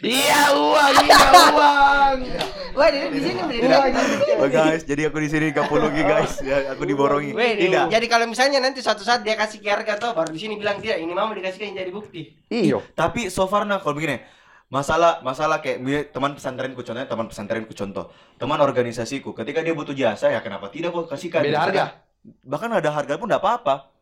[0.00, 1.20] Iya, uang, iya
[1.52, 2.18] uang.
[2.76, 3.56] Wah, di, di sini di
[4.40, 6.40] Oh guys, jadi aku di sini kapologi guys.
[6.40, 7.36] Ya, aku diborongi.
[7.36, 7.92] Weh, Tidak.
[7.92, 10.80] jadi kalau misalnya nanti suatu saat dia kasih ke harga tuh baru di sini bilang
[10.80, 12.32] dia ini mau dikasihkan jadi bukti.
[12.48, 12.80] Iyo.
[12.96, 14.20] Tapi so far nah kalau begini,
[14.72, 15.80] masalah masalah kayak
[16.12, 20.92] teman pesantrenku contohnya teman pesantrenku contoh, teman organisasiku ketika dia butuh jasa ya kenapa tidak
[20.92, 21.40] kok kasihkan.
[21.40, 21.84] Beda harga.
[22.44, 23.95] Bahkan ada harga pun enggak apa-apa.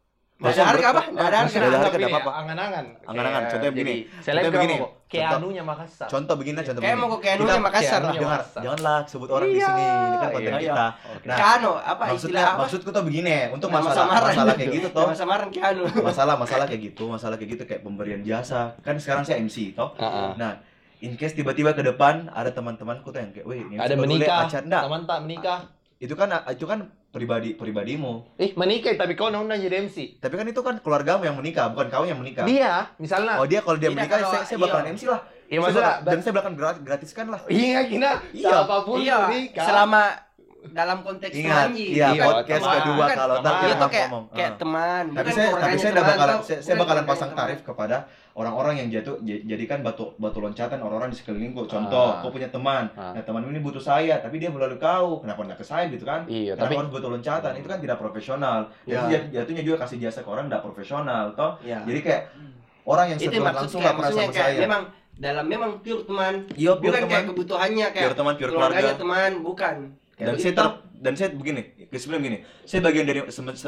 [0.44, 1.02] Nggak ada harga apa?
[1.06, 1.54] Nggak ada harga.
[1.54, 2.32] Nggak ada harga enggak apa-apa.
[2.36, 2.84] Angan-angan.
[3.02, 3.94] Angan-angan, Kayak contohnya begini.
[3.94, 4.74] Contohnya Selebgram begini.
[4.76, 4.90] kok.
[5.04, 6.06] Kayak Contoh- anunya Makassar.
[6.06, 7.02] Contoh begini, contoh Kayak begini.
[7.02, 8.00] mau ke Keanunya Makassar lah.
[8.04, 8.60] Keanunya Jangan, Makassar.
[8.60, 9.66] janganlah sebut orang di Iya.
[9.66, 9.84] sini.
[9.84, 10.60] Ini kan konten Iya.
[10.60, 10.86] kita.
[11.24, 12.60] Nah, Kano, apa maksudnya istilah apa?
[12.60, 15.08] maksudku tuh begini, untuk masalah masalah kayak gitu toh.
[15.14, 15.82] Samaran Keanu.
[16.02, 19.94] masalah masalah kayak gitu masalah kayak gitu kayak pemberian jasa kan sekarang saya MC toh
[20.34, 20.58] nah
[20.98, 24.44] in case tiba-tiba ke depan ada teman-temanku tuh yang kayak weh ini Ada menikah.
[24.44, 25.58] acara enggak Teman tak menikah.
[25.96, 26.78] itu kan itu kan
[27.14, 30.18] pribadi pribadimu Eh, menikah tapi kau undang jadi MC.
[30.18, 33.38] tapi kan itu kan keluargamu yang menikah bukan kau yang menikah Dia, misalnya.
[33.38, 34.92] oh dia kalau dia Tidak, menikah kalau- saya, saya bakalan iya.
[34.92, 38.12] MC lah Iya, maksudnya, dan saya bakalan gratis, gratiskan lah Iya, Gina.
[38.32, 38.48] Iya.
[38.50, 39.62] Siapa pun Iya, menikah.
[39.62, 40.02] selama
[40.70, 42.76] dalam konteks ingat iya Iya, podcast teman.
[42.78, 44.56] kedua Bukan, kalau Iya tuh kayak ngomong kayak Ah.
[44.56, 45.04] teman.
[45.06, 47.40] tapi bukan saya tapi saya udah bakalan saya, saya Bukan bakalan pasang teman.
[47.40, 47.96] tarif kepada
[48.34, 52.20] orang-orang yang jatuh jadikan batu batu loncatan orang-orang di sekelilingku contoh Ah.
[52.20, 53.12] kau punya teman Ah.
[53.12, 56.24] nah teman ini butuh saya tapi dia melalui kau kenapa nggak ke saya gitu kan
[56.24, 58.90] Iya, Kenapa tapi harus batu loncatan itu kan tidak profesional Iya.
[58.90, 61.78] jadi jat- jatuhnya juga kasih jasa ke orang tidak profesional toh Iya.
[61.82, 62.22] jadi kayak
[62.84, 64.82] orang yang maksud langsung nggak pernah sama kayak saya memang
[65.14, 66.34] dalam memang pure teman.
[66.52, 67.10] Iya, pure bukan teman.
[67.14, 69.76] kayak kebutuhannya kayak pure teman pure keluarganya keluarga teman, bukan.
[70.14, 70.56] Kayak dan saya begitu.
[70.56, 73.20] ter, dan saya begini sebelum gini saya bagian dari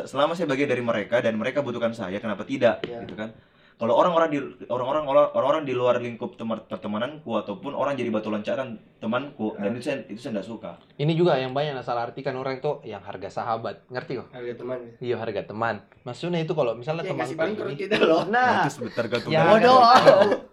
[0.06, 3.02] selama saya bagian dari mereka dan mereka butuhkan saya kenapa tidak Iya.
[3.02, 3.35] gitu kan
[3.76, 8.80] kalau orang-orang di orang-orang orang-orang di luar lingkup teman pertemananku ataupun orang jadi batu loncatan
[8.96, 12.56] temanku dan itu saya itu saya tidak suka ini juga yang banyak salah artikan orang
[12.56, 13.85] itu yang harga sahabat.
[13.87, 14.32] Ngerti kok?
[14.32, 14.78] harga teman.
[14.96, 15.74] Iya, harga teman.
[16.02, 18.24] Maksudnya itu kalau misalnya Yang teman bangkrut kita loh.
[18.26, 19.80] Nah, itu tergantung yang dari- Bodoh.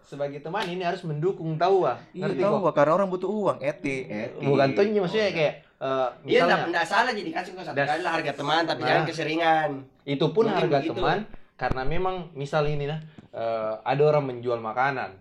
[0.03, 1.95] sebagai teman ini harus mendukung tahu ah.
[2.11, 2.73] Iya, Ngerti tahu, kok?
[2.75, 5.53] karena orang butuh uang eti eti Bukan tuh maksudnya kayak
[5.83, 8.87] eh, Iya, enggak salah jadi kasih kok satu Das- kali lah harga teman tapi Nah.
[8.89, 9.69] jangan keseringan.
[10.05, 10.95] itu pun Mungkin harga begitu.
[10.95, 11.19] teman
[11.53, 12.99] karena memang misal ini nah
[13.31, 15.11] eh, ada orang menjual makanan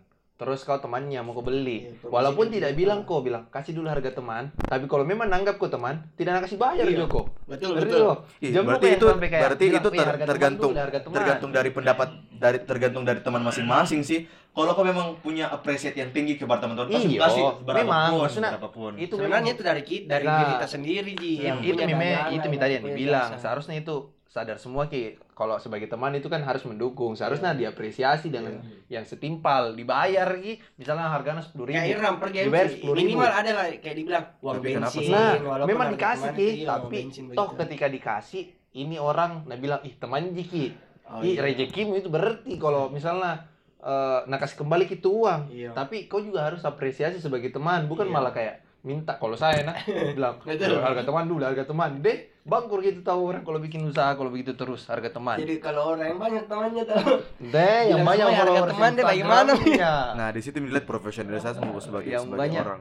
[0.43, 4.11] terus kau temannya mau kau beli Iya, walaupun tidak bilang kau bilang kasih dulu harga
[4.11, 6.99] teman tapi kalau memang nanggap kau teman tidak nak kasih bayar Iya.
[7.01, 8.03] Joko Betul, Ngerti betul.
[8.03, 8.19] kok?
[8.41, 11.15] Iya, berarti itu kayak berarti bilang, itu "Wih, ter- harga teman tergantung dulu, harga teman."
[11.15, 14.21] tergantung dari pendapat dari tergantung dari teman masing-masing sih.
[14.51, 18.51] Kalau kau memang punya appreciate yang tinggi kepada teman-teman, pasti Iya, kasih memang, berapapun, maksudnya
[18.53, 18.91] berapapun.
[18.97, 21.33] itu Sebenarnya memang itu dari kita, dari Nah, diri kita sendiri Ji.
[21.41, 23.97] yang itu dagangan, itu minta yang dibilang seharusnya itu
[24.33, 28.57] sadar semua ki kalau sebagai teman itu kan harus mendukung seharusnya diapresiasi dengan
[28.89, 32.97] yang setimpal dibayar ki misalnya harganya sepuluh Kayak ribu Iram pergi Dibayar MC, 10.000.
[32.97, 35.05] minimal ada lah kayak dibilang uang Tapi kenapa bensin.
[35.05, 35.13] sih?
[35.13, 36.97] Nah, memang dikasih ki, iya, tapi
[37.31, 37.61] toh begitu.
[37.61, 38.43] ketika dikasih
[38.75, 40.73] ini orang nah bilang ih teman Jiki,
[41.05, 41.45] Oh, ih iya.
[41.45, 43.45] rezekimu itu berarti kalau misalnya
[43.79, 45.77] eh nah kasih kembali itu uang, Iya.
[45.77, 48.15] tapi kau juga harus apresiasi sebagai teman, bukan Iya.
[48.15, 49.77] malah kayak minta kalau saya nak
[50.17, 50.41] bilang
[50.81, 54.51] harga teman dulu harga teman deh bangkur gitu tahu orang kalau bikin usaha kalau begitu
[54.53, 56.99] terus harga teman Jadi kalau orang yang banyak temannya tuh.
[57.39, 59.51] deh yang Bilang banyak harga teman deh, bagaimana?
[59.55, 59.95] Instagramnya.
[60.19, 62.63] Nah, di situ dilihat profesionalisasimu sebagai Yang sebagai banyak.
[62.67, 62.81] orang.